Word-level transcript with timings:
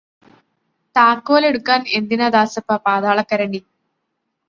താക്കോലെടുക്കാൻ 0.95 1.81
എന്തിനാ 1.93 2.29
ദാസപ്പാ 2.29 2.77
പാതാളക്കരണ്ടി. 2.77 3.61